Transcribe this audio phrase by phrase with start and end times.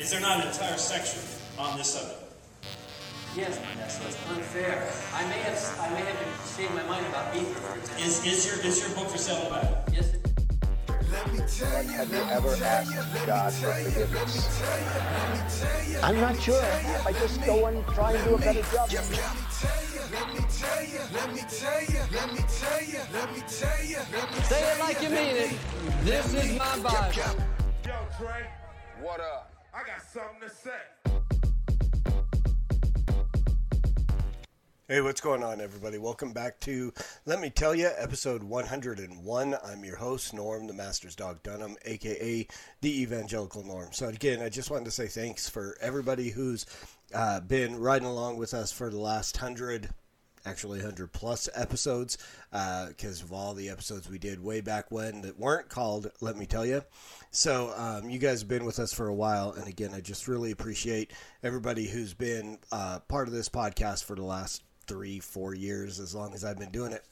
[0.00, 1.20] Is there not an entire section
[1.58, 2.22] on this subject?
[3.36, 4.90] Yes, but that's what's unfair.
[5.12, 8.04] I may have I may have changed my mind about ether, for example.
[8.06, 10.24] Is, is your is your book for sale in the Yes, it-
[11.60, 14.62] Like, have you ever asked God for forgiveness?
[16.02, 16.62] I'm not sure.
[17.04, 18.88] I just go and try and do a better job.
[18.90, 19.16] Let me
[19.58, 20.02] tell you.
[20.14, 21.00] Let me tell you.
[21.12, 22.00] Let me tell you.
[22.12, 23.00] Let me tell you.
[23.12, 24.42] Let me tell you.
[24.44, 25.58] Say it like you mean it.
[26.04, 27.12] This is my Bible.
[27.84, 28.46] Yo, Trey,
[29.02, 29.47] What up?
[29.78, 30.70] I got something to say.
[34.88, 35.98] Hey, what's going on, everybody?
[35.98, 36.92] Welcome back to
[37.26, 39.56] Let Me Tell You, episode 101.
[39.64, 42.44] I'm your host, Norm, the Master's Dog Dunham, aka
[42.80, 43.92] the Evangelical Norm.
[43.92, 46.66] So, again, I just wanted to say thanks for everybody who's
[47.14, 49.90] uh, been riding along with us for the last hundred,
[50.46, 52.18] actually 100 plus episodes,
[52.50, 56.46] because of all the episodes we did way back when that weren't called Let Me
[56.46, 56.82] Tell You.
[57.30, 60.28] So, um, you guys have been with us for a while, and again, I just
[60.28, 65.54] really appreciate everybody who's been uh, part of this podcast for the last three, four
[65.54, 67.04] years, as long as I've been doing it.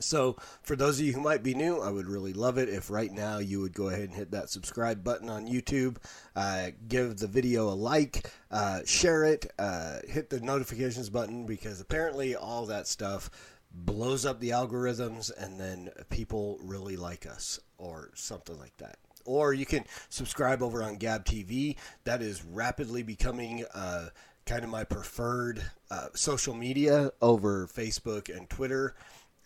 [0.00, 2.90] So, for those of you who might be new, I would really love it if
[2.90, 5.98] right now you would go ahead and hit that subscribe button on YouTube,
[6.34, 11.80] uh, give the video a like, uh, share it, uh, hit the notifications button because
[11.80, 13.30] apparently all that stuff
[13.72, 18.96] blows up the algorithms and then people really like us or something like that.
[19.24, 21.76] Or you can subscribe over on Gab TV.
[22.04, 24.08] That is rapidly becoming uh,
[24.46, 28.94] kind of my preferred uh, social media over Facebook and Twitter.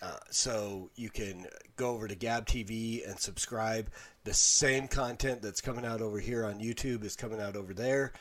[0.00, 1.46] Uh, so you can
[1.76, 3.90] go over to Gab TV and subscribe.
[4.24, 8.12] The same content that's coming out over here on YouTube is coming out over there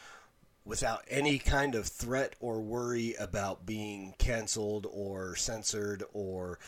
[0.65, 6.59] without any kind of threat or worry about being canceled or censored or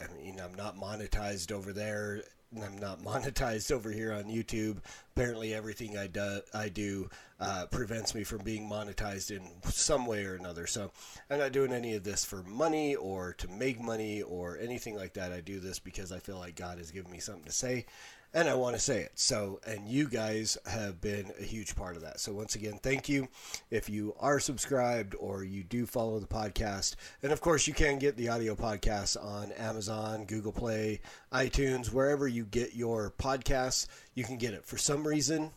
[0.00, 2.22] I mean I'm not monetized over there
[2.62, 4.78] I'm not monetized over here on YouTube.
[5.16, 7.08] Apparently everything I do I do
[7.40, 10.66] uh, prevents me from being monetized in some way or another.
[10.66, 10.92] So
[11.30, 15.14] I'm not doing any of this for money or to make money or anything like
[15.14, 15.32] that.
[15.32, 17.86] I do this because I feel like God has given me something to say
[18.34, 19.12] and I want to say it.
[19.14, 22.18] So, and you guys have been a huge part of that.
[22.18, 23.28] So, once again, thank you.
[23.70, 27.98] If you are subscribed or you do follow the podcast, and of course, you can
[27.98, 31.00] get the audio podcast on Amazon, Google Play,
[31.32, 34.66] iTunes, wherever you get your podcasts, you can get it.
[34.66, 35.52] For some reason,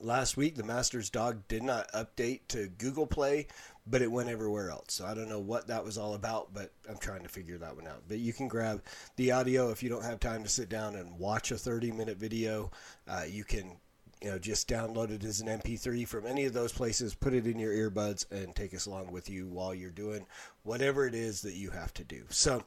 [0.00, 3.48] last week the master's dog did not update to google play
[3.90, 6.72] but it went everywhere else so i don't know what that was all about but
[6.88, 8.82] i'm trying to figure that one out but you can grab
[9.16, 12.16] the audio if you don't have time to sit down and watch a 30 minute
[12.16, 12.70] video
[13.08, 13.76] uh, you can
[14.22, 17.46] you know just download it as an mp3 from any of those places put it
[17.46, 20.26] in your earbuds and take us along with you while you're doing
[20.64, 22.62] whatever it is that you have to do so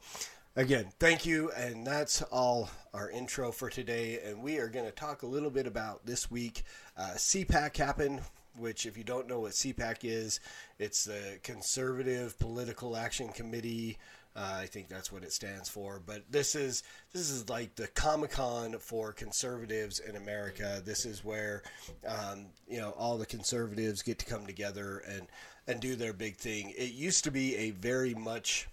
[0.54, 4.20] Again, thank you, and that's all our intro for today.
[4.22, 6.64] And we are going to talk a little bit about this week.
[6.94, 8.20] Uh, CPAC happened,
[8.56, 10.40] which, if you don't know what CPAC is,
[10.78, 13.98] it's the Conservative Political Action Committee.
[14.34, 16.00] Uh, I think that's what it stands for.
[16.04, 20.80] But this is this is like the Comic Con for conservatives in America.
[20.84, 21.62] This is where
[22.08, 25.26] um, you know all the conservatives get to come together and
[25.66, 26.72] and do their big thing.
[26.76, 28.68] It used to be a very much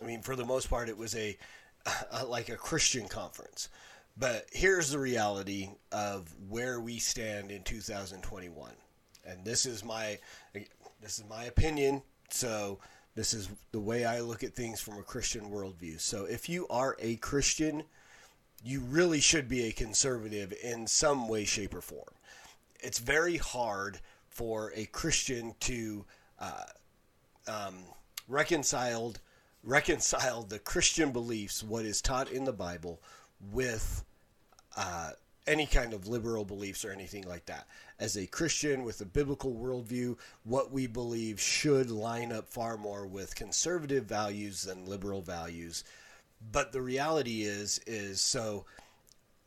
[0.00, 1.36] I mean, for the most part, it was a,
[2.12, 3.68] a like a Christian conference.
[4.16, 8.72] But here's the reality of where we stand in 2021,
[9.26, 10.18] and this is my
[11.00, 12.02] this is my opinion.
[12.30, 12.78] So
[13.16, 16.00] this is the way I look at things from a Christian worldview.
[16.00, 17.82] So if you are a Christian,
[18.64, 22.14] you really should be a conservative in some way, shape, or form.
[22.80, 26.04] It's very hard for a Christian to
[26.38, 26.64] uh,
[27.48, 27.78] um,
[28.28, 29.20] reconciled
[29.62, 33.00] reconcile the Christian beliefs, what is taught in the Bible,
[33.52, 34.04] with
[34.76, 35.10] uh,
[35.46, 37.66] any kind of liberal beliefs or anything like that.
[37.98, 43.06] As a Christian with a biblical worldview, what we believe should line up far more
[43.06, 45.84] with conservative values than liberal values.
[46.52, 48.64] But the reality is, is so.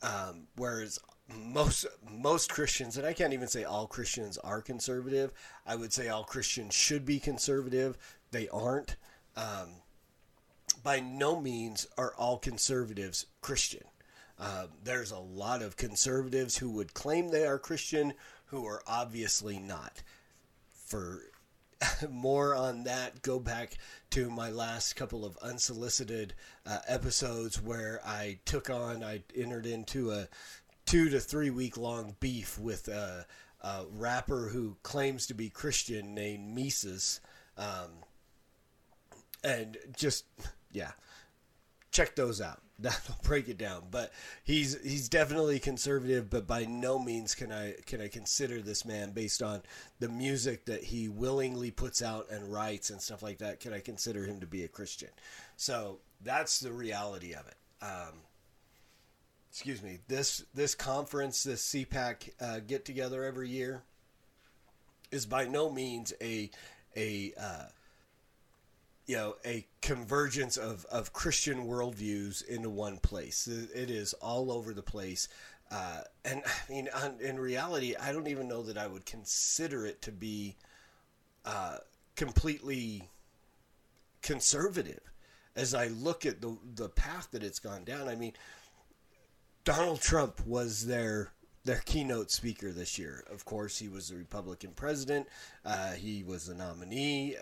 [0.04, 1.00] Um, whereas
[1.36, 5.32] most most Christians, and I can't even say all Christians are conservative.
[5.66, 7.98] I would say all Christians should be conservative.
[8.32, 8.96] They aren't.
[9.36, 9.82] Um,
[10.88, 13.84] by no means are all conservatives Christian.
[14.40, 18.14] Uh, there's a lot of conservatives who would claim they are Christian
[18.46, 20.02] who are obviously not.
[20.86, 21.24] For
[22.10, 23.78] more on that, go back
[24.12, 26.34] to my last couple of unsolicited
[26.66, 30.30] uh, episodes where I took on, I entered into a
[30.86, 33.26] two to three week long beef with a,
[33.60, 37.20] a rapper who claims to be Christian named Mises.
[37.58, 37.90] Um,
[39.44, 40.24] and just,
[40.72, 40.92] yeah
[41.98, 42.62] check those out.
[42.80, 43.86] That'll break it down.
[43.90, 48.86] But he's he's definitely conservative, but by no means can I can I consider this
[48.86, 49.64] man based on
[50.00, 53.60] the music that he willingly puts out and writes and stuff like that.
[53.60, 55.10] Can I consider him to be a Christian?
[55.56, 57.56] So that's the reality of it.
[57.82, 58.20] Um,
[59.50, 59.98] excuse me.
[60.08, 63.82] This this conference, this CPAC uh, get together every year,
[65.10, 66.52] is by no means a
[66.96, 67.66] a uh,
[69.08, 73.48] you know a convergence of, of Christian worldviews into one place.
[73.48, 75.30] It is all over the place,
[75.72, 76.90] uh, and I mean,
[77.22, 80.58] in reality, I don't even know that I would consider it to be
[81.46, 81.78] uh,
[82.16, 83.10] completely
[84.22, 85.00] conservative.
[85.56, 88.34] As I look at the the path that it's gone down, I mean,
[89.64, 91.32] Donald Trump was their
[91.68, 93.24] their keynote speaker this year.
[93.30, 95.28] Of course, he was the Republican president.
[95.66, 97.36] Uh, he was the nominee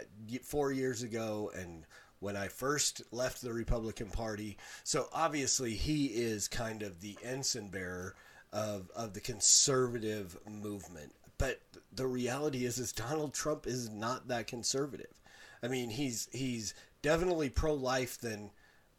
[0.43, 1.85] four years ago, and
[2.19, 4.57] when I first left the Republican Party.
[4.83, 8.15] So obviously, he is kind of the ensign bearer
[8.51, 11.13] of of the conservative movement.
[11.37, 11.61] But
[11.93, 15.21] the reality is, is Donald Trump is not that conservative.
[15.61, 16.73] I mean, he's he's
[17.03, 18.49] definitely pro life than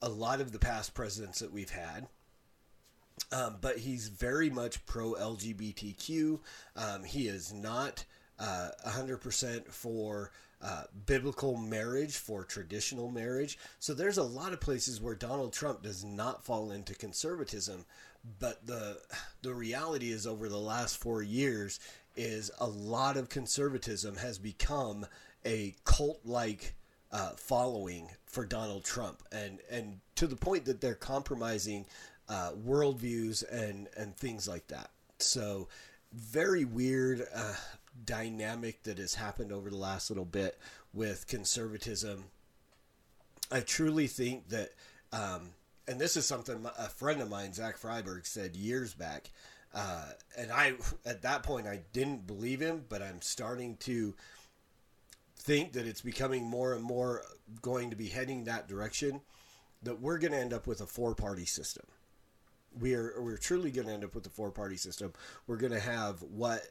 [0.00, 2.06] a lot of the past presidents that we've had.
[3.32, 6.38] Um, but he's very much pro LGBTQ.
[6.76, 8.04] Um, he is not
[8.38, 10.30] uh, 100% for
[10.62, 13.58] uh, biblical marriage, for traditional marriage.
[13.78, 17.84] So there's a lot of places where Donald Trump does not fall into conservatism.
[18.40, 19.00] But the
[19.42, 21.78] the reality is, over the last four years,
[22.16, 25.06] is a lot of conservatism has become
[25.44, 26.74] a cult like
[27.12, 31.86] uh, following for Donald Trump, and and to the point that they're compromising
[32.28, 34.90] uh, worldviews and and things like that.
[35.18, 35.68] So
[36.12, 37.54] very weird uh,
[38.04, 40.58] dynamic that has happened over the last little bit
[40.92, 42.24] with conservatism.
[43.50, 44.70] I truly think that,
[45.12, 45.50] um,
[45.86, 49.30] and this is something a friend of mine, Zach Freiberg, said years back.
[49.74, 50.06] Uh,
[50.38, 50.74] and I,
[51.04, 54.14] at that point, I didn't believe him, but I'm starting to
[55.38, 57.22] think that it's becoming more and more
[57.62, 59.20] going to be heading that direction.
[59.82, 61.84] That we're going to end up with a four party system
[62.78, 65.12] we are we're truly going to end up with a four party system.
[65.46, 66.62] We're going to have what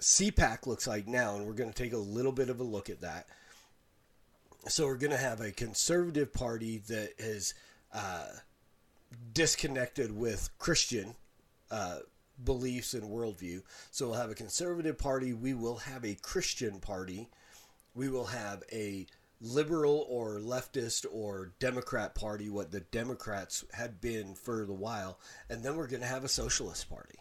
[0.00, 2.88] CPAC looks like now, and we're going to take a little bit of a look
[2.90, 3.26] at that.
[4.68, 7.54] So we're going to have a conservative party that is
[7.92, 8.26] uh,
[9.32, 11.14] disconnected with Christian
[11.70, 11.98] uh,
[12.44, 13.62] beliefs and worldview.
[13.90, 15.32] So we'll have a conservative party.
[15.32, 17.28] We will have a Christian party.
[17.94, 19.06] We will have a
[19.40, 25.18] liberal or leftist or Democrat party, what the Democrats had been for the while,
[25.48, 27.18] and then we're going to have a socialist party.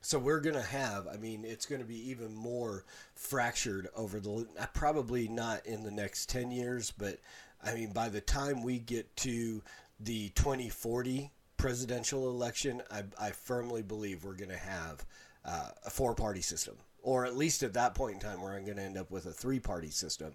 [0.00, 2.84] So we're going to have, I mean, it's going to be even more
[3.14, 7.20] fractured over the, probably not in the next 10 years, but
[7.62, 9.62] I mean, by the time we get to
[9.98, 15.06] the 2040 presidential election, I, I firmly believe we're going to have
[15.44, 16.74] uh, a four party system.
[17.02, 19.32] Or at least at that point in time, we're going to end up with a
[19.32, 20.34] three party system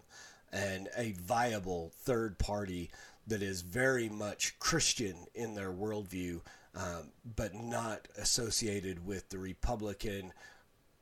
[0.51, 2.91] and a viable third party
[3.27, 6.41] that is very much Christian in their worldview,
[6.75, 10.33] um, but not associated with the Republican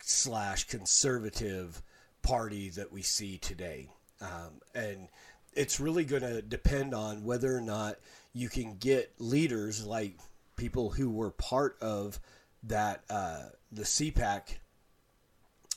[0.01, 1.81] slash conservative
[2.21, 3.89] party that we see today.
[4.21, 5.07] Um, and
[5.53, 7.97] it's really going to depend on whether or not
[8.33, 10.17] you can get leaders like
[10.57, 12.19] people who were part of
[12.63, 14.57] that uh, the CPAC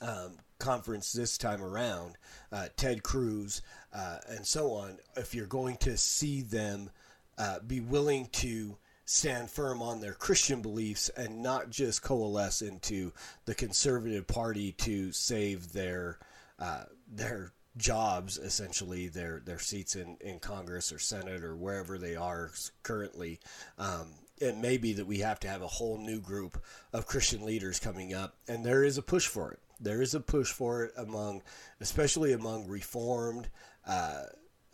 [0.00, 2.16] um, conference this time around,
[2.52, 3.62] uh, Ted Cruz,
[3.92, 6.90] uh, and so on, if you're going to see them
[7.38, 13.12] uh, be willing to stand firm on their Christian beliefs and not just coalesce into
[13.44, 16.18] the conservative party to save their
[16.60, 22.14] uh, their jobs, essentially their their seats in, in Congress or Senate or wherever they
[22.14, 22.52] are
[22.82, 23.40] currently.
[23.78, 24.08] Um,
[24.40, 27.78] it may be that we have to have a whole new group of Christian leaders
[27.78, 30.92] coming up, and there is a push for it there is a push for it
[30.96, 31.42] among,
[31.80, 33.48] especially among Reformed
[33.86, 34.24] uh,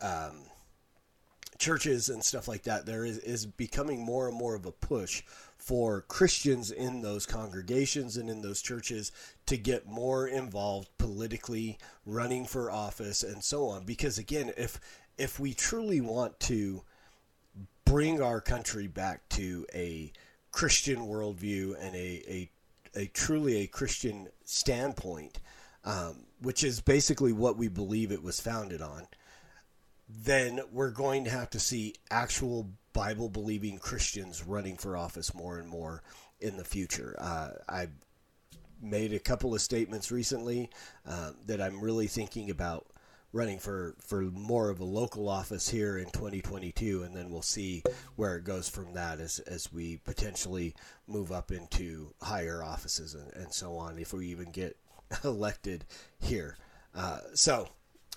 [0.01, 0.43] um,
[1.57, 2.85] churches and stuff like that.
[2.85, 5.23] There is, is becoming more and more of a push
[5.57, 9.11] for Christians in those congregations and in those churches
[9.47, 13.85] to get more involved politically, running for office, and so on.
[13.85, 14.79] Because again, if
[15.17, 16.83] if we truly want to
[17.87, 20.11] bring our country back to a
[20.51, 22.49] Christian worldview and a, a
[22.95, 25.39] a truly a Christian standpoint,
[25.85, 29.07] um, which is basically what we believe it was founded on,
[30.09, 35.59] then we're going to have to see actual Bible believing Christians running for office more
[35.59, 36.01] and more
[36.39, 37.15] in the future.
[37.19, 37.87] Uh, I
[38.81, 40.69] made a couple of statements recently
[41.07, 42.87] uh, that I'm really thinking about
[43.33, 47.83] running for for more of a local office here in 2022, and then we'll see
[48.15, 50.75] where it goes from that as as we potentially
[51.07, 54.77] move up into higher offices and, and so on if we even get
[55.23, 55.85] elected
[56.19, 56.57] here.
[56.95, 57.69] Uh, so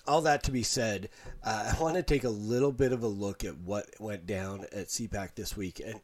[0.07, 1.09] all that to be said,
[1.43, 4.65] uh, I want to take a little bit of a look at what went down
[4.71, 6.01] at CPAC this week, and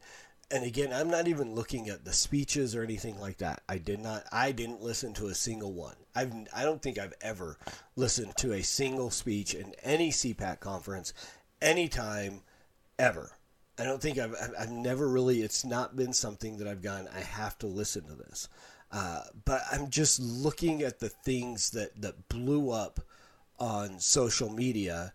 [0.50, 3.62] and again, I'm not even looking at the speeches or anything like that.
[3.68, 4.24] I did not.
[4.32, 5.96] I didn't listen to a single one.
[6.14, 6.32] I've.
[6.54, 7.58] I don't think I've ever
[7.96, 11.12] listened to a single speech in any CPAC conference,
[11.60, 12.40] anytime,
[12.98, 13.32] ever.
[13.78, 14.34] I don't think I've.
[14.58, 15.42] I've- never really.
[15.42, 17.08] It's not been something that I've gone.
[17.14, 18.48] I have to listen to this.
[18.90, 23.00] Uh, but I'm just looking at the things that that blew up
[23.58, 25.12] on social media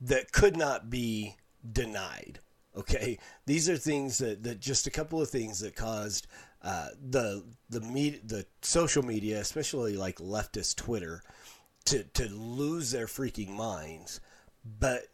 [0.00, 1.36] that could not be
[1.72, 2.40] denied.
[2.76, 6.26] Okay, these are things that, that just a couple of things that caused
[6.62, 11.22] uh, the the med- the social media, especially like leftist Twitter,
[11.84, 14.20] to to lose their freaking minds.
[14.64, 15.04] But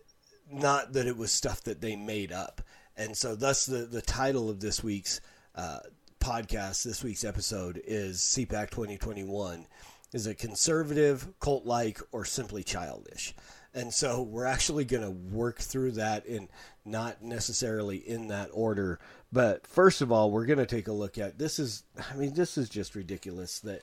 [0.50, 2.62] not that it was stuff that they made up.
[2.96, 5.20] And so, thus, the, the title of this week's
[5.54, 5.80] uh,
[6.20, 9.66] podcast, this week's episode, is CPAC 2021.
[10.12, 13.34] Is it conservative, cult like, or simply childish?
[13.72, 16.48] And so, we're actually going to work through that in
[16.84, 18.98] not necessarily in that order.
[19.32, 22.34] But first of all, we're going to take a look at this is, I mean,
[22.34, 23.82] this is just ridiculous that.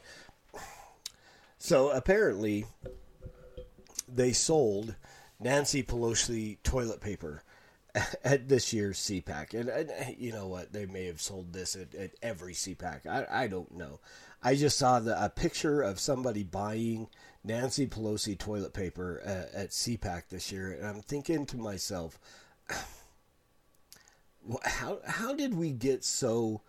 [1.58, 2.66] So, apparently,
[4.14, 4.96] they sold
[5.40, 7.44] Nancy Pelosi toilet paper
[8.24, 9.54] at this year's CPAC.
[9.54, 10.74] And, and you know what?
[10.74, 13.06] They may have sold this at, at every CPAC.
[13.06, 14.00] I, I don't know.
[14.44, 17.08] I just saw the, a picture of somebody buying
[17.44, 20.72] Nancy Pelosi toilet paper at, at CPAC this year.
[20.74, 22.20] And I'm thinking to myself,
[24.64, 26.62] how, how did we get so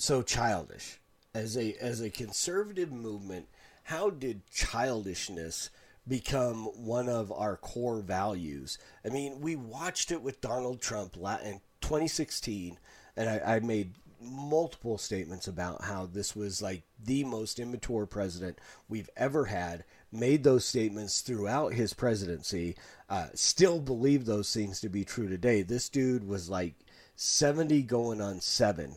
[0.00, 1.00] so childish
[1.34, 3.48] as a as a conservative movement
[3.84, 5.70] how did childishness
[6.08, 8.78] become one of our core values.
[9.04, 12.78] I mean we watched it with donald trump in 2016
[13.16, 18.58] and I, I made multiple statements about how this was like the most immature president
[18.88, 22.76] we've ever had made those statements throughout his presidency.
[23.08, 25.62] Uh, still believe those things to be true today.
[25.62, 26.74] This dude was like
[27.16, 28.96] 70 going on 7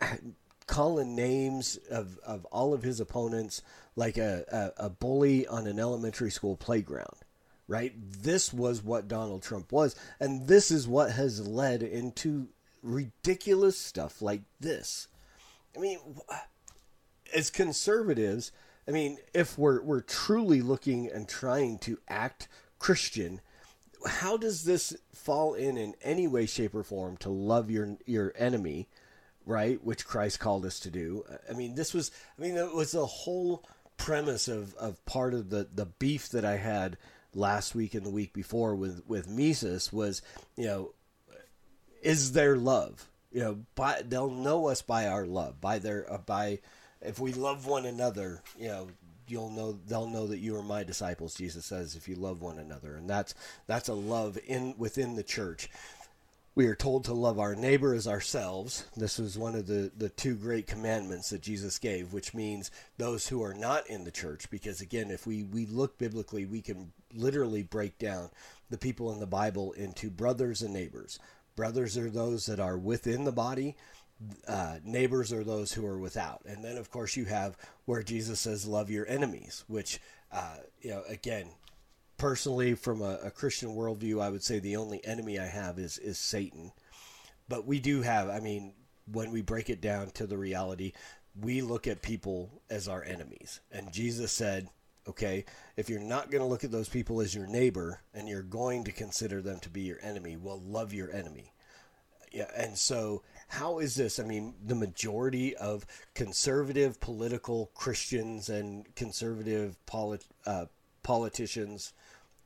[0.66, 3.62] calling names of, of all of his opponents
[3.98, 7.16] like a, a, a bully on an elementary school playground,
[7.66, 7.92] right?
[8.22, 9.96] This was what Donald Trump was.
[10.20, 12.46] And this is what has led into
[12.80, 15.08] ridiculous stuff like this.
[15.76, 15.98] I mean,
[17.34, 18.52] as conservatives,
[18.86, 22.46] I mean, if we're, we're truly looking and trying to act
[22.78, 23.40] Christian,
[24.06, 28.32] how does this fall in in any way, shape, or form to love your your
[28.38, 28.86] enemy?
[29.48, 29.82] right?
[29.82, 31.24] Which Christ called us to do.
[31.50, 33.64] I mean, this was, I mean, it was a whole
[33.98, 36.96] premise of, of part of the, the beef that I had
[37.34, 40.22] last week and the week before with, with Mises was,
[40.56, 40.94] you know,
[42.02, 43.06] is there love?
[43.30, 46.60] You know, by, they'll know us by our love, by their, uh, by,
[47.02, 48.88] if we love one another, you know,
[49.30, 52.58] you'll know they'll know that you are my disciples jesus says if you love one
[52.58, 53.34] another and that's
[53.66, 55.68] that's a love in within the church
[56.58, 58.84] we are told to love our neighbor as ourselves.
[58.96, 63.28] This was one of the, the two great commandments that Jesus gave, which means those
[63.28, 64.50] who are not in the church.
[64.50, 68.30] Because again, if we, we look biblically, we can literally break down
[68.70, 71.20] the people in the Bible into brothers and neighbors.
[71.54, 73.76] Brothers are those that are within the body,
[74.48, 76.42] uh, neighbors are those who are without.
[76.44, 80.00] And then, of course, you have where Jesus says, Love your enemies, which,
[80.32, 81.50] uh, you know, again,
[82.18, 85.98] personally, from a, a, Christian worldview, I would say the only enemy I have is
[85.98, 86.72] is Satan.
[87.48, 88.74] But we do have, I mean,
[89.10, 90.92] when we break it down to the reality,
[91.40, 93.60] we look at people as our enemies.
[93.72, 94.68] And Jesus said,
[95.08, 95.44] okay,
[95.76, 98.84] if you're not going to look at those people as your neighbor and you're going
[98.84, 101.52] to consider them to be your enemy, well, love your enemy.
[102.30, 104.20] Yeah, and so how is this?
[104.20, 110.66] I mean, the majority of conservative political Christians and conservative polit, uh,
[111.02, 111.94] politicians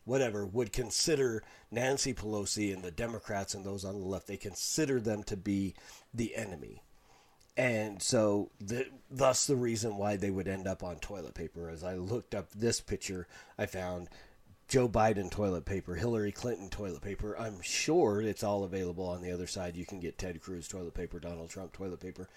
[0.04, 5.00] whatever, would consider Nancy Pelosi and the Democrats and those on the left, they consider
[5.00, 5.74] them to be
[6.12, 6.82] the enemy.
[7.56, 11.68] And so, the, thus the reason why they would end up on toilet paper.
[11.68, 13.26] As I looked up this picture,
[13.58, 14.08] I found
[14.68, 17.36] Joe Biden toilet paper, Hillary Clinton toilet paper.
[17.38, 19.76] I'm sure it's all available on the other side.
[19.76, 22.28] You can get Ted Cruz toilet paper, Donald Trump toilet paper.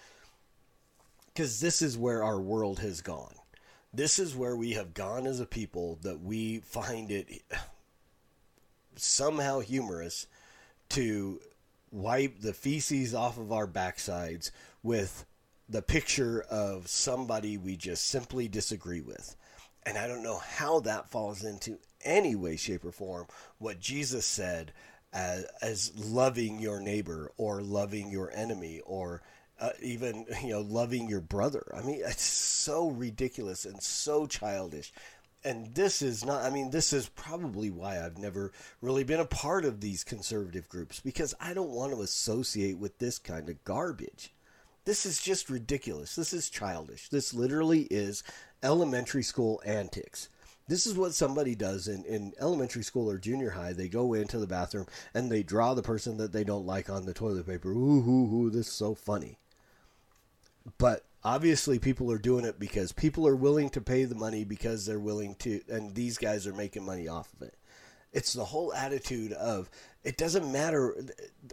[1.32, 3.34] Because this is where our world has gone
[3.96, 7.42] this is where we have gone as a people that we find it
[8.96, 10.26] somehow humorous
[10.90, 11.40] to
[11.90, 14.50] wipe the feces off of our backsides
[14.82, 15.24] with
[15.68, 19.34] the picture of somebody we just simply disagree with.
[19.84, 23.26] And I don't know how that falls into any way, shape, or form
[23.58, 24.72] what Jesus said
[25.12, 29.22] as, as loving your neighbor or loving your enemy or
[29.60, 31.64] uh, even you know loving your brother.
[31.74, 34.92] I mean, it's so ridiculous and so childish.
[35.44, 36.44] And this is not.
[36.44, 40.68] I mean, this is probably why I've never really been a part of these conservative
[40.68, 44.32] groups because I don't want to associate with this kind of garbage.
[44.84, 46.14] This is just ridiculous.
[46.14, 47.08] This is childish.
[47.08, 48.22] This literally is
[48.62, 50.28] elementary school antics.
[50.68, 53.72] This is what somebody does in, in elementary school or junior high.
[53.72, 57.06] They go into the bathroom and they draw the person that they don't like on
[57.06, 57.70] the toilet paper.
[57.70, 59.38] Ooh, ooh, ooh, this is so funny.
[60.78, 64.86] But obviously, people are doing it because people are willing to pay the money because
[64.86, 67.54] they're willing to, and these guys are making money off of it.
[68.12, 69.68] It's the whole attitude of
[70.02, 70.94] it doesn't matter,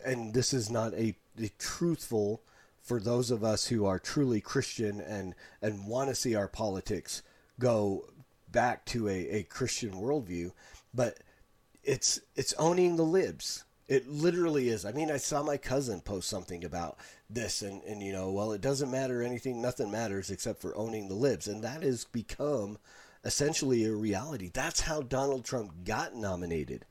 [0.05, 2.41] and this is not a, a truthful
[2.82, 7.24] for those of us who are truly Christian and and want to see our politics
[7.60, 8.05] go
[8.51, 10.51] back to a, a Christian worldview,
[10.93, 11.17] but
[11.84, 13.65] it's it's owning the libs.
[13.88, 14.86] It literally is.
[14.86, 16.98] I mean, I saw my cousin post something about
[17.30, 21.10] this, and, and you know, well, it doesn't matter anything, nothing matters except for owning
[21.10, 21.48] the libs.
[21.48, 22.78] And that has become
[23.25, 24.50] essentially a reality.
[24.54, 26.86] That's how Donald Trump got nominated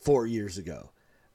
[0.00, 0.90] four years ago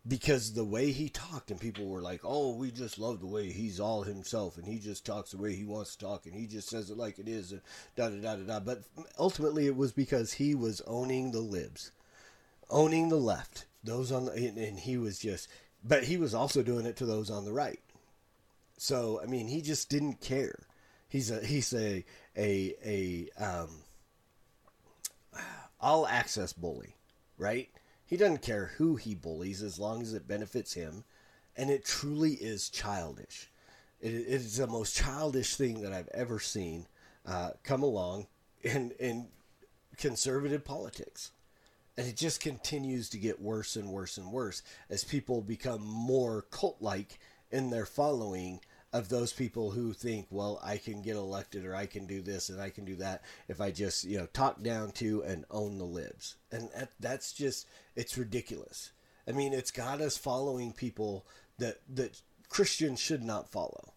[0.08, 3.51] because the way he talked, and people were like, oh, we just love the way
[3.51, 6.48] he's all himself, and he just talks the way he wants to talk, and he
[6.48, 7.62] just says it like it is, and
[7.96, 8.60] da da da da da.
[8.60, 8.84] But
[9.20, 11.92] ultimately, it was because he was owning the libs,
[12.70, 15.48] owning the left those on the, and, and he was just
[15.84, 17.79] but he was also doing it to those on the right.
[18.77, 20.67] So i mean he just didn't care.
[21.10, 22.06] He's a he's a
[22.38, 23.70] a a um
[25.79, 26.98] all access bully
[27.38, 27.70] right?
[28.06, 31.03] He doesn't care who he bullies as long as it benefits him.
[31.56, 33.50] And it truly is childish.
[34.00, 36.86] It, it is the most childish thing that i've ever seen
[37.25, 38.27] uh, come along
[38.62, 39.27] in in
[39.98, 41.32] conservative politics
[41.98, 46.44] and it just continues to get worse and worse and worse as people become more
[46.51, 47.20] cult like
[47.51, 48.60] in their following
[48.94, 52.50] of those people who think, well, I can get elected or I can do this
[52.50, 55.77] and I can do that if I just, you know, talk down to and own
[55.77, 56.38] the libs.
[56.51, 58.92] And that, that's just, it's ridiculous.
[59.27, 61.25] I mean, it's got us following people
[61.57, 63.94] that, that Christians should not follow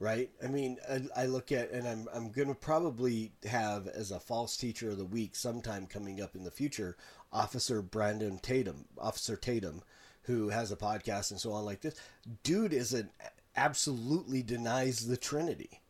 [0.00, 0.30] right?
[0.42, 4.20] I mean, I, I, look at, and I'm, I'm going to probably have as a
[4.20, 6.96] false teacher of the week sometime coming up in the future,
[7.32, 9.82] Officer Brandon Tatum, Officer Tatum,
[10.22, 11.94] who has a podcast and so on like this.
[12.42, 13.10] Dude is an
[13.56, 15.80] absolutely denies the Trinity.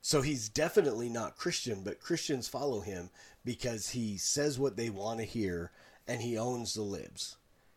[0.00, 3.10] So he's definitely not Christian, but Christians follow him
[3.44, 5.70] because he says what they want to hear
[6.08, 7.36] and he owns the libs.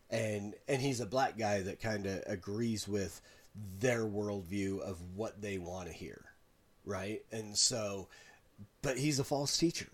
[0.09, 3.21] And and he's a black guy that kind of agrees with
[3.79, 6.25] their worldview of what they want to hear,
[6.85, 7.23] right?
[7.31, 8.07] And so,
[8.81, 9.87] but he's a false teacher.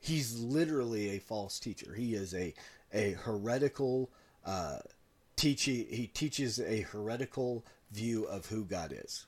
[0.00, 1.94] He's literally a false teacher.
[1.94, 2.54] He is a
[2.92, 4.10] a heretical
[4.44, 4.78] uh,
[5.36, 5.86] teaching.
[5.90, 9.26] He teaches a heretical view of who God is.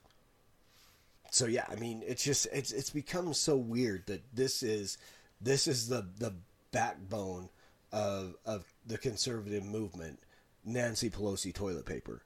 [1.30, 4.98] So yeah, I mean, it's just it's it's become so weird that this is
[5.40, 6.34] this is the the
[6.72, 7.48] backbone
[7.92, 10.20] of of the conservative movement.
[10.62, 12.22] Nancy Pelosi toilet paper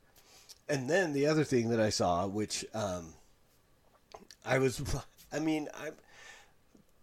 [0.69, 3.15] and then the other thing that I saw, which um,
[4.45, 4.83] I was,
[5.33, 5.91] I mean, I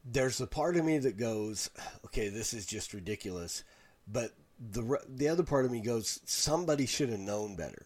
[0.03, 1.69] there's a part of me that goes,
[2.05, 3.63] okay, this is just ridiculous,
[4.07, 7.85] but the the other part of me goes, somebody should have known better.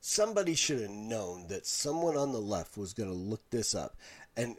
[0.00, 3.96] Somebody should have known that someone on the left was going to look this up,
[4.36, 4.56] and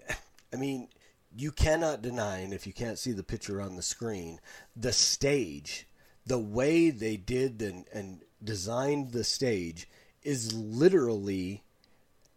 [0.54, 0.90] I mean,
[1.36, 4.40] you cannot deny, and if you can't see the picture on the screen,
[4.76, 5.88] the stage,
[6.26, 9.88] the way they did and, and designed the stage
[10.24, 11.64] is literally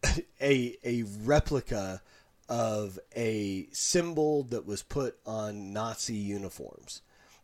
[0.41, 2.01] a a replica
[2.49, 7.03] of a symbol that was put on Nazi uniforms.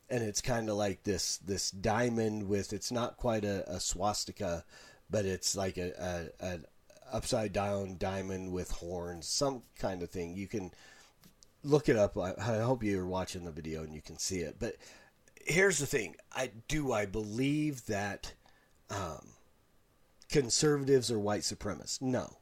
[0.08, 4.64] And it's kind of like this this diamond with it's not quite a, a swastika,
[5.08, 6.58] but it's like a, a, a
[7.12, 10.34] upside down diamond with horns, some kind of thing.
[10.34, 10.72] You can
[11.62, 12.18] look it up.
[12.18, 14.56] I, I hope you're watching the video and you can see it.
[14.58, 14.76] But
[15.44, 18.32] here's the thing: I do I believe that
[18.90, 19.28] um,
[20.28, 22.02] conservatives are white supremacists.
[22.02, 22.39] No.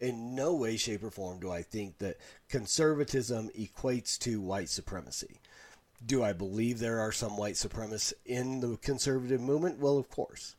[0.00, 5.40] In no way, shape, or form do I think that conservatism equates to white supremacy.
[6.04, 9.80] Do I believe there are some white supremacists in the conservative movement?
[9.80, 10.54] Well, of course.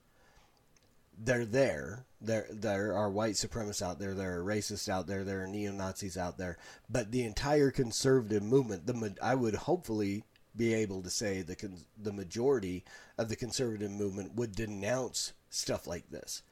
[1.17, 2.06] They're there.
[2.21, 4.13] There, there are white supremacists out there.
[4.13, 5.23] There are racists out there.
[5.23, 6.58] There are neo Nazis out there.
[6.89, 10.23] But the entire conservative movement, the I would hopefully
[10.56, 11.56] be able to say the
[11.97, 12.84] the majority
[13.17, 16.43] of the conservative movement would denounce stuff like this.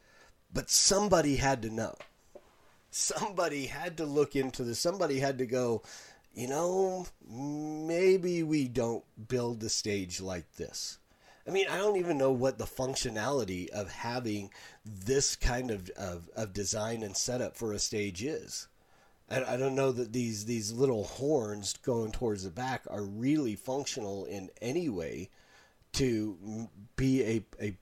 [0.53, 1.95] But somebody had to know.
[2.89, 4.79] Somebody had to look into this.
[4.79, 5.83] Somebody had to go,
[6.33, 10.99] you know, maybe we don't build the stage like this.
[11.47, 14.51] I mean, I don't even know what the functionality of having
[14.85, 18.67] this kind of, of, of design and setup for a stage is.
[19.29, 24.23] I, don't know that these, these little horns going towards the back are really functional
[24.23, 25.29] in any way
[25.93, 27.77] to be a, a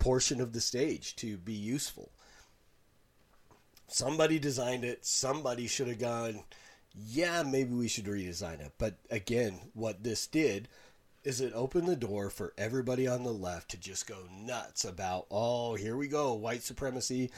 [0.00, 2.10] portion of the stage, to be useful.
[3.88, 6.44] Somebody designed it, somebody should have gone,
[6.94, 8.72] yeah, maybe we should redesign it.
[8.78, 10.68] But again, what this did
[11.24, 15.26] is it opened the door for everybody on the left to just go nuts about,
[15.30, 17.30] oh, here we go, white supremacy.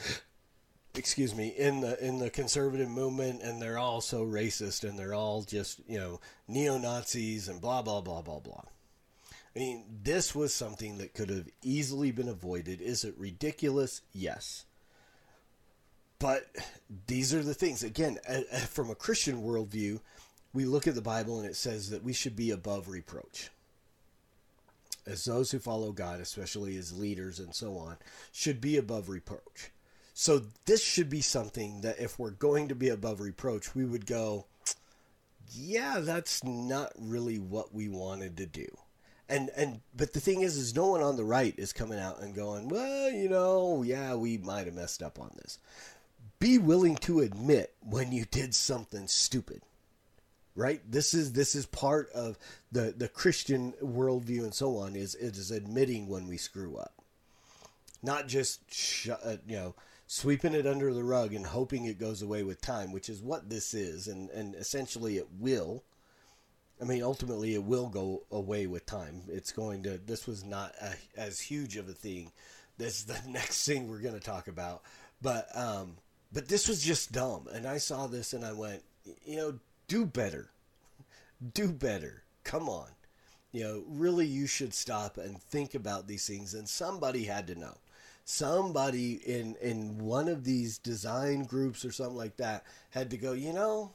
[0.93, 5.13] Excuse me, in the in the conservative movement, and they're all so racist, and they're
[5.13, 8.63] all just you know neo Nazis and blah blah blah blah blah.
[9.55, 12.81] I mean, this was something that could have easily been avoided.
[12.81, 14.01] Is it ridiculous?
[14.11, 14.65] Yes.
[16.21, 16.45] But
[17.07, 17.81] these are the things.
[17.81, 18.19] Again,
[18.69, 19.99] from a Christian worldview,
[20.53, 23.49] we look at the Bible and it says that we should be above reproach.
[25.07, 27.97] As those who follow God, especially as leaders and so on,
[28.31, 29.71] should be above reproach.
[30.13, 34.05] So this should be something that if we're going to be above reproach, we would
[34.05, 34.45] go,
[35.51, 38.67] yeah, that's not really what we wanted to do.
[39.27, 42.21] And and but the thing is is no one on the right is coming out
[42.21, 45.57] and going, well, you know, yeah, we might have messed up on this.
[46.41, 49.61] Be willing to admit when you did something stupid
[50.55, 50.81] right?
[50.89, 52.37] This is this is part of
[52.71, 56.93] the the christian worldview and so on is it is admitting when we screw up.
[58.03, 59.75] Not just sh- uh, you know
[60.07, 63.49] sweeping it under the rug and hoping it goes away with time which is what
[63.49, 65.85] this is and and essentially it will
[66.81, 69.21] i mean ultimately it will go away with time.
[69.29, 72.31] It's going to this was not a, as huge of a thing.
[72.77, 74.81] This is the next thing we're going to talk about.
[75.21, 75.97] But um
[76.31, 78.83] but this was just dumb and i saw this and i went
[79.25, 79.59] you know
[79.91, 80.49] do better.
[81.53, 82.23] Do better.
[82.45, 82.87] Come on.
[83.51, 86.53] You know, really, you should stop and think about these things.
[86.53, 87.77] And somebody had to know.
[88.23, 93.33] Somebody in in one of these design groups or something like that had to go.
[93.33, 93.91] You know,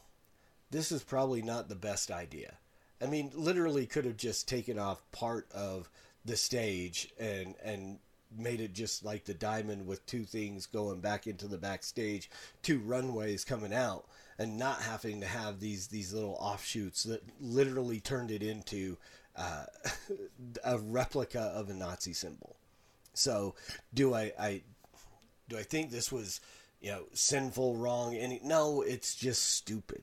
[0.71, 2.59] this is probably not the best idea.
[3.01, 5.89] I mean, literally, could have just taken off part of
[6.27, 8.01] the stage and and
[8.37, 12.31] made it just like the diamond with two things going back into the backstage,
[12.63, 14.07] two runways coming out
[14.39, 18.97] and not having to have these these little offshoots that literally turned it into
[19.37, 19.65] uh,
[20.65, 22.57] a replica of a Nazi symbol.
[23.15, 23.55] So,
[23.95, 24.63] do I, I
[25.49, 26.41] do I think this was
[26.81, 28.15] you know sinful, wrong?
[28.15, 30.03] Any no, it's just stupid.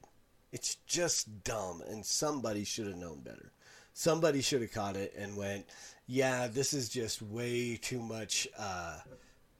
[0.51, 3.51] It's just dumb, and somebody should have known better.
[3.95, 5.65] Somebody should have caught it and went,
[6.05, 8.99] "Yeah, this is just way too much uh,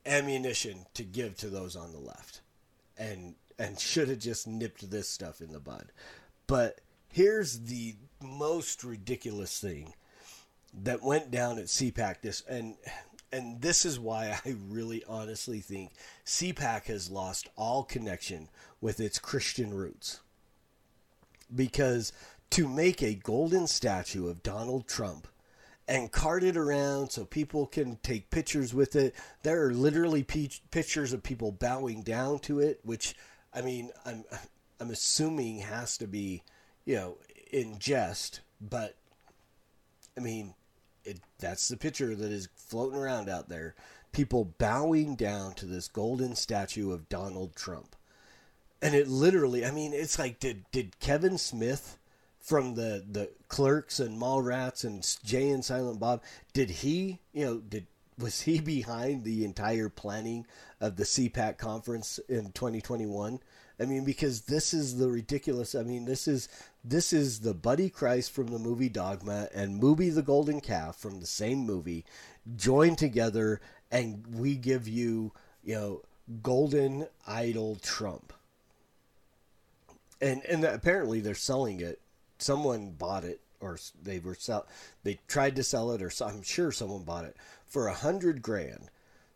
[0.06, 2.42] ammunition to give to those on the left,"
[2.98, 5.92] and and should have just nipped this stuff in the bud.
[6.48, 9.94] But here's the most ridiculous thing
[10.74, 12.76] that went down at CPAC this and
[13.32, 15.92] and this is why I really honestly think
[16.26, 20.20] CPAC has lost all connection with its Christian roots.
[21.54, 22.14] Because
[22.52, 25.28] to make a golden statue of Donald Trump
[25.88, 31.14] and cart it around so people can take pictures with it, there are literally pictures
[31.14, 33.16] of people bowing down to it, which
[33.54, 34.24] I mean, I'm
[34.80, 36.44] I'm assuming has to be,
[36.86, 37.18] you know,
[37.52, 38.96] in jest, but
[40.18, 40.54] I mean,
[41.04, 43.76] it that's the picture that is floating around out there.
[44.12, 47.96] People bowing down to this golden statue of Donald Trump.
[48.82, 51.98] And it literally, I mean, it's like did did Kevin Smith
[52.44, 56.22] from the the Clerks and Mallrats and Jay and Silent Bob,
[56.54, 57.88] did he, you know, did
[58.20, 60.46] was he behind the entire planning
[60.80, 63.40] of the CPAC conference in 2021?
[63.80, 65.74] I mean, because this is the ridiculous.
[65.74, 66.48] I mean, this is
[66.84, 71.20] this is the Buddy Christ from the movie Dogma and movie The Golden Calf from
[71.20, 72.06] the same movie
[72.56, 75.32] joined together, and we give you,
[75.64, 76.02] you know,
[76.42, 78.34] Golden Idol Trump.
[80.22, 82.00] And and apparently they're selling it.
[82.44, 84.68] Someone bought it, or they were sell.
[85.04, 87.38] They tried to sell it, or I'm sure someone bought it.
[87.66, 88.90] For a hundred grand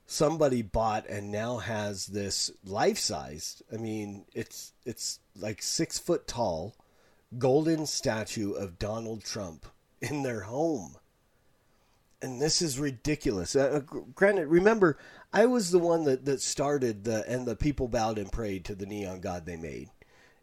[0.09, 6.25] somebody bought and now has this life sized i mean it's it's like six foot
[6.25, 6.73] tall
[7.37, 9.65] golden statue of donald trump
[10.01, 10.95] in their home.
[12.19, 13.55] And this is ridiculous.
[13.55, 14.97] Uh, uh granted remember
[15.33, 18.75] i was the one that, that started the and the people bowed and prayed to
[18.75, 19.89] the neon god they made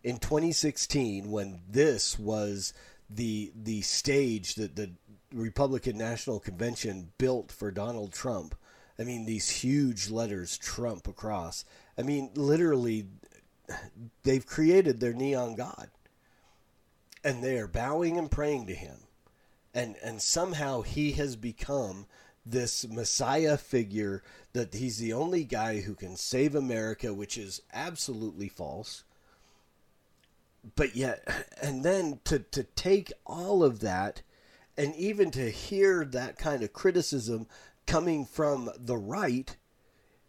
[0.04, 2.72] in 2016 when this was
[3.10, 4.92] the the stage that the
[5.32, 8.54] republican national convention built for donald trump
[8.98, 11.64] I mean, these huge letters Trump across.
[11.98, 13.08] I mean, literally,
[14.22, 15.90] they've created their neon god.
[17.24, 18.98] and they are bowing and praying to him.
[19.72, 22.06] And and somehow he has become
[22.46, 28.48] this messiah figure that he's the only guy who can save America, which is absolutely
[28.48, 29.04] false.
[30.76, 31.26] But yet
[31.62, 34.22] and then to to take all of that
[34.76, 37.46] and even to hear that kind of criticism
[37.86, 39.56] coming from the right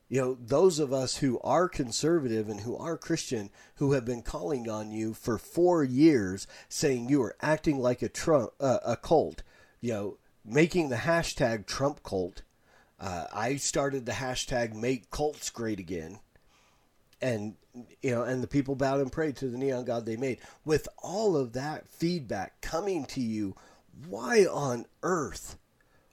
[0.08, 4.22] you know, those of us who are conservative and who are Christian who have been
[4.22, 8.96] calling on you for four years saying you are acting like a Trump, uh, a
[8.96, 9.42] cult,
[9.82, 12.44] you know, making the hashtag Trump cult.
[13.00, 16.20] Uh, I started the hashtag make cults great again.
[17.22, 17.56] And,
[18.02, 20.40] you know, and the people bowed and prayed to the neon god they made.
[20.64, 23.56] With all of that feedback coming to you,
[24.08, 25.58] why on earth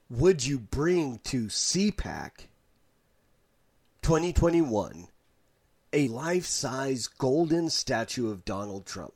[0.08, 2.46] would you bring to CPAC
[4.02, 5.08] 2021
[5.92, 9.14] a life-size golden statue of Donald Trump.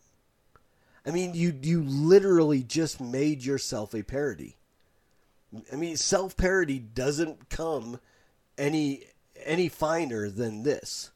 [1.06, 4.56] I mean, you you literally just made yourself a parody.
[5.72, 8.00] I mean, self-parody doesn't come
[8.58, 9.04] any
[9.44, 11.10] any finer than this.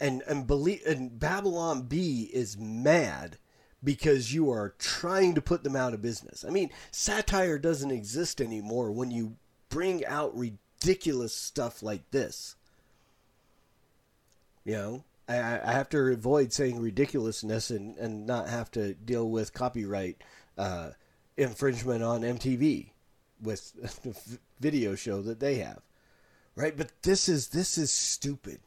[0.00, 3.38] And and believe and Babylon Bee is mad
[3.82, 6.44] because you are trying to put them out of business.
[6.44, 9.36] I mean, satire doesn't exist anymore when you
[9.68, 12.56] bring out ridiculous stuff like this.
[14.64, 19.28] You know, I, I have to avoid saying ridiculousness and, and not have to deal
[19.28, 20.22] with copyright
[20.56, 20.90] uh,
[21.36, 22.90] infringement on MTV
[23.40, 25.80] with the video show that they have,
[26.54, 26.76] right?
[26.76, 28.60] But this is this is stupid.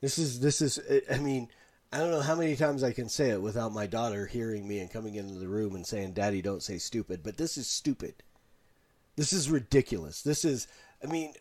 [0.00, 0.80] This is this is.
[1.10, 1.48] I mean,
[1.92, 4.78] I don't know how many times I can say it without my daughter hearing me
[4.80, 8.14] and coming into the room and saying, "Daddy, don't say stupid." But this is stupid.
[9.16, 10.22] This is ridiculous.
[10.22, 10.66] This is.
[11.02, 11.34] I mean,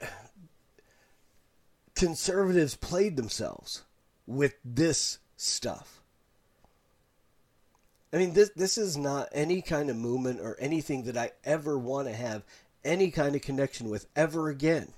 [1.95, 3.83] conservatives played themselves
[4.27, 6.01] with this stuff.
[8.13, 11.77] I mean, this this is not any kind of movement or anything that I ever
[11.77, 12.43] want to have
[12.85, 14.93] any kind of connection with ever again.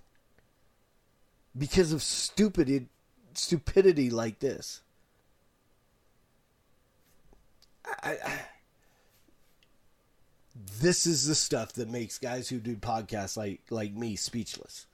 [1.58, 2.90] Because of stupidity,
[3.38, 4.82] stupidity like this.
[8.04, 8.40] I, I,
[10.80, 14.88] this is the stuff that makes guys who do podcasts like like me speechless.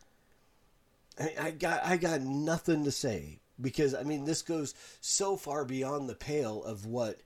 [1.19, 5.65] I, I got I got nothing to say because I mean this goes so far
[5.65, 7.21] beyond the pale of what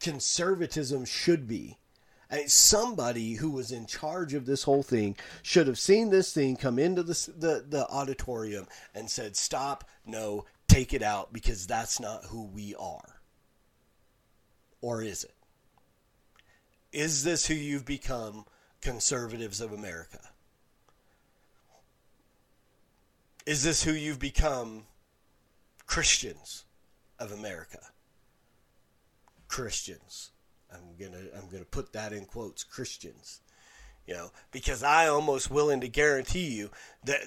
[0.00, 1.78] conservatism should be.
[2.46, 6.78] Somebody who was in charge of this whole thing should have seen this thing come
[6.78, 9.84] into the, the the auditorium and said, "Stop!
[10.04, 13.20] No, take it out because that's not who we are."
[14.80, 15.34] Or is it?
[16.92, 18.44] Is this who you've become,
[18.80, 20.20] conservatives of America?
[23.46, 24.84] Is this who you've become,
[25.86, 26.64] Christians
[27.18, 27.80] of America?
[29.48, 30.30] Christians.
[30.72, 33.40] I'm gonna I'm gonna put that in quotes, Christians.
[34.06, 36.70] You know, because I almost willing to guarantee you
[37.04, 37.20] that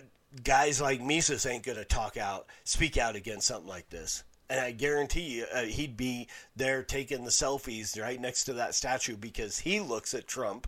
[0.44, 4.24] guys like Mises ain't gonna talk out, speak out against something like this.
[4.50, 8.76] And I guarantee you, uh, he'd be there taking the selfies right next to that
[8.76, 10.68] statue because he looks at Trump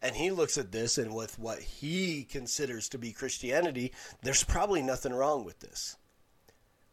[0.00, 4.80] and he looks at this and with what he considers to be Christianity, there's probably
[4.80, 5.96] nothing wrong with this.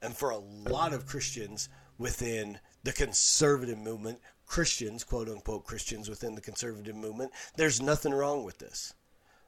[0.01, 6.35] And for a lot of Christians within the conservative movement, Christians, quote unquote Christians within
[6.35, 8.93] the conservative movement, there's nothing wrong with this.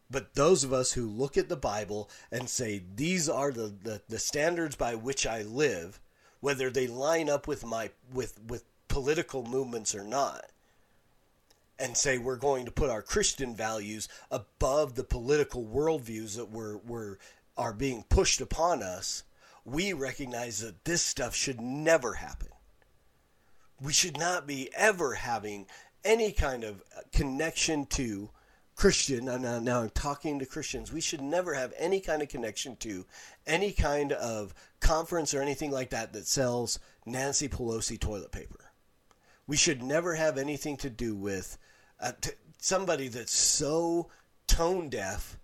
[0.09, 4.01] But those of us who look at the Bible and say, these are the, the,
[4.07, 5.99] the standards by which I live,
[6.39, 10.45] whether they line up with my with with political movements or not,
[11.77, 16.77] and say we're going to put our Christian values above the political worldviews that were,
[16.77, 17.19] were
[17.57, 19.23] are being pushed upon us,
[19.65, 22.49] we recognize that this stuff should never happen.
[23.81, 25.67] We should not be ever having
[26.03, 28.29] any kind of connection to
[28.75, 29.25] Christian.
[29.25, 30.93] Now, now I'm talking to Christians.
[30.93, 33.05] We should never have any kind of connection to
[33.45, 38.71] any kind of conference or anything like that that sells Nancy Pelosi toilet paper.
[39.47, 41.57] We should never have anything to do with
[41.99, 44.09] uh, t- somebody that's so
[44.45, 45.37] tone deaf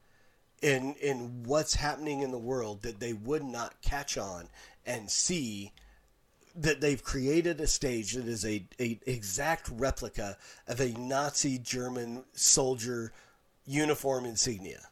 [0.61, 4.47] in in what's happening in the world that they would not catch on
[4.85, 5.71] and see
[6.55, 10.37] that they've created a stage that is a, a exact replica
[10.67, 13.11] of a Nazi German soldier
[13.65, 14.89] uniform insignia.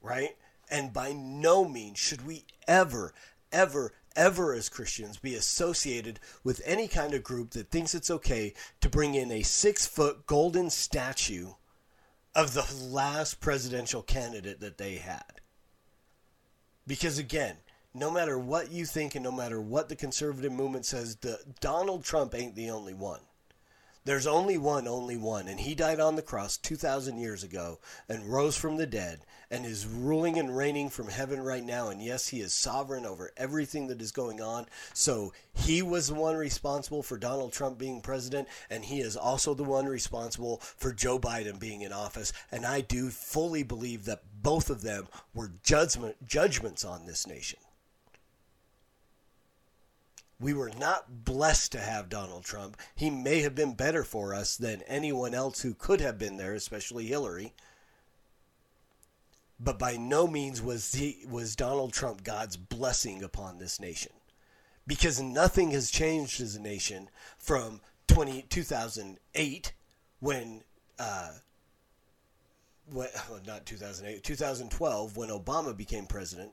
[0.00, 0.36] Right?
[0.70, 3.14] And by no means should we ever,
[3.52, 8.54] ever, ever as Christians be associated with any kind of group that thinks it's okay
[8.80, 11.48] to bring in a six foot golden statue
[12.34, 15.40] of the last presidential candidate that they had.
[16.86, 17.56] Because again,
[17.94, 22.04] no matter what you think and no matter what the conservative movement says, the, Donald
[22.04, 23.20] Trump ain't the only one.
[24.06, 28.26] There's only one, only one, and he died on the cross 2,000 years ago and
[28.30, 31.88] rose from the dead and is ruling and reigning from heaven right now.
[31.88, 34.66] And yes, he is sovereign over everything that is going on.
[34.92, 39.54] So he was the one responsible for Donald Trump being president, and he is also
[39.54, 42.30] the one responsible for Joe Biden being in office.
[42.52, 47.60] And I do fully believe that both of them were judgment, judgments on this nation.
[50.44, 52.76] We were not blessed to have Donald Trump.
[52.94, 56.52] He may have been better for us than anyone else who could have been there,
[56.52, 57.54] especially Hillary.
[59.58, 64.12] But by no means was he was Donald Trump God's blessing upon this nation.
[64.86, 69.72] Because nothing has changed as a nation from 20, 2008
[70.20, 70.62] when
[70.98, 71.30] uh,
[72.92, 73.08] well,
[73.46, 76.52] not 2008, 2012 when Obama became president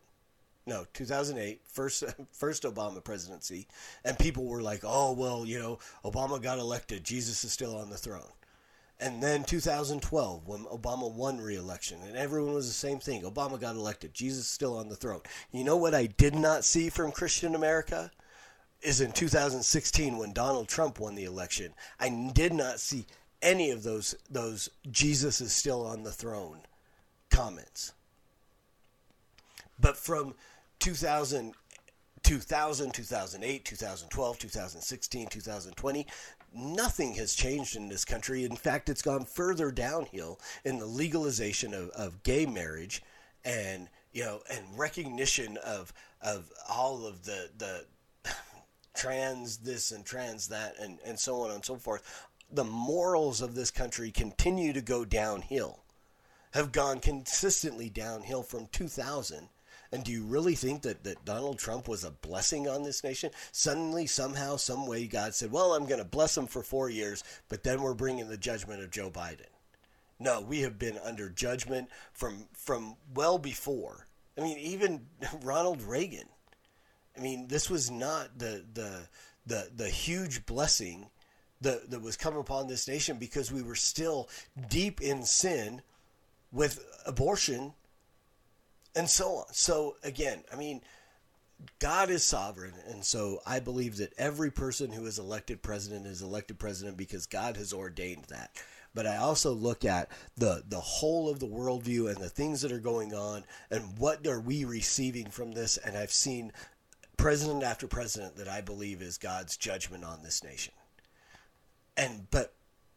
[0.65, 3.67] no 2008 first first obama presidency
[4.06, 7.04] and people were like oh well you know obama got elected.
[7.04, 8.32] Jesus is still on the throne.
[9.00, 13.24] And then 2012 when obama won re-election and everyone was the same thing.
[13.24, 14.13] Obama got elected.
[14.13, 15.21] Jesus is still on the throne.
[15.52, 18.12] You know what i did not see from christian america?
[18.82, 23.06] Is in 2016 when donald trump won the election i did not see
[23.39, 26.62] any of those those jesus is still on the throne
[27.32, 27.93] comments.
[29.80, 30.36] But from
[30.82, 31.54] 2000,
[32.24, 36.08] 2000, 2008, 2012, 2016, 2020,
[36.54, 38.44] nothing has changed in this country.
[38.44, 43.02] In fact, it's gone further downhill in the legalization of, of gay marriage
[43.46, 47.86] and you know and recognition of of all of the the
[48.94, 52.28] trans this and trans that and, and so on and so forth.
[52.52, 55.80] The morals of this country continue to go downhill,
[56.54, 59.48] have gone consistently downhill from 2000
[59.91, 63.32] and do you really think that, that Donald Trump was a blessing on this nation?
[63.51, 67.23] Suddenly, somehow, some way, God said, well, I'm going to bless him for four years,
[67.49, 69.47] but then we're bringing the judgment of Joe Biden.
[70.17, 74.06] No, we have been under judgment from from well before.
[74.38, 75.08] I mean, even
[75.41, 76.27] Ronald Reagan.
[77.17, 79.08] I mean, this was not the the
[79.47, 81.10] the the huge blessing
[81.62, 84.30] that that was come upon this nation because we were still
[84.69, 85.82] deep in sin
[86.51, 87.73] with abortion
[88.95, 89.45] and so on.
[89.54, 90.82] So again, I mean,
[91.80, 96.21] God is sovereign, and so I believe that every person who is elected president is
[96.21, 98.51] elected president because God has ordained that.
[98.93, 102.71] But I also look at the the whole of the worldview and the things that
[102.71, 105.77] are going on, and what are we receiving from this?
[105.77, 106.51] And I've seen
[107.15, 110.73] president after president that I believe is God's judgment on this nation.
[111.95, 112.54] And but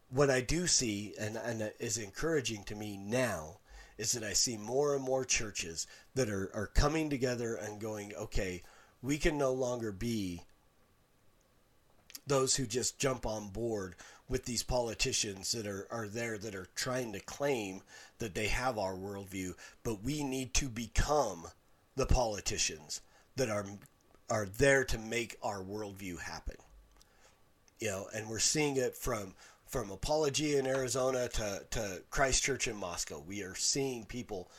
[0.09, 3.59] what I do see, and, and is encouraging to me now,
[3.99, 8.13] is that I see more and more churches that are, are coming together and going,
[8.15, 8.63] okay,
[9.03, 10.43] we can no longer be
[12.27, 13.95] those who just jump on board
[14.29, 17.83] with these politicians that are, are there that are trying to claim
[18.19, 19.53] that they have our worldview,
[19.83, 21.47] but we need to become
[21.97, 23.01] the politicians
[23.37, 23.67] that are
[24.31, 26.57] are there to make our worldview happen.
[27.79, 29.35] You know, and we're seeing it from
[29.67, 33.23] from Apologia in Arizona to, to Christ Church in Moscow.
[33.27, 34.51] We are seeing people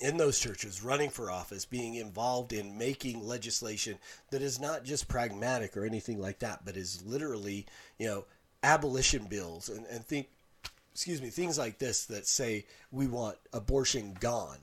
[0.00, 3.98] in those churches running for office, being involved in making legislation
[4.30, 7.66] that is not just pragmatic or anything like that, but is literally,
[7.98, 8.24] you know,
[8.62, 10.28] abolition bills and, and think
[10.92, 14.56] excuse me, things like this that say we want abortion gone.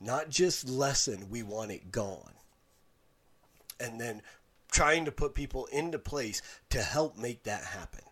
[0.00, 2.34] Not just lessen, we want it gone.
[3.80, 4.22] And then
[4.70, 8.04] trying to put people into place to help make that happen.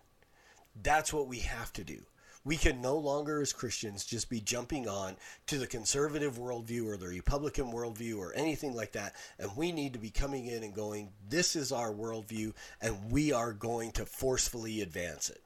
[0.80, 2.02] That's what we have to do.
[2.44, 6.96] We can no longer, as Christians, just be jumping on to the conservative worldview or
[6.96, 9.14] the Republican worldview or anything like that.
[9.38, 13.32] And we need to be coming in and going, this is our worldview, and we
[13.32, 15.40] are going to forcefully advance it.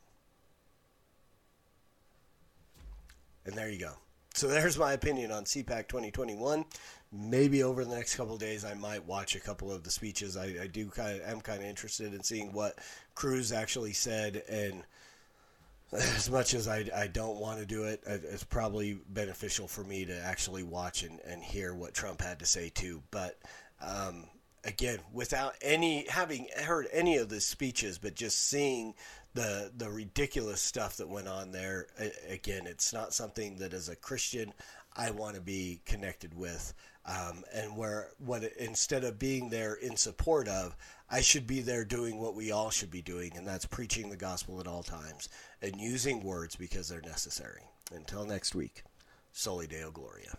[3.44, 3.92] And there you go.
[4.34, 6.64] So there's my opinion on CPAC 2021.
[7.12, 10.36] Maybe over the next couple days, I might watch a couple of the speeches.
[10.36, 12.78] I, I do kind of am kind of interested in seeing what
[13.14, 14.82] Cruz actually said and
[15.92, 20.05] as much as I, I don't want to do it, it's probably beneficial for me
[20.07, 23.03] to actually watch and, and hear what Trump had to say too.
[23.11, 23.39] But
[23.80, 24.26] um,
[24.64, 28.95] again, without any having heard any of the speeches, but just seeing
[29.34, 31.87] the the ridiculous stuff that went on there,
[32.28, 34.53] again, it's not something that as a Christian
[34.97, 36.74] I want to be connected with.
[37.05, 40.76] Um, and where what instead of being there in support of,
[41.09, 44.16] I should be there doing what we all should be doing, and that's preaching the
[44.16, 45.28] gospel at all times
[45.62, 47.62] and using words because they're necessary.
[47.94, 48.82] Until next week,
[49.32, 50.36] Soli Deo Gloria.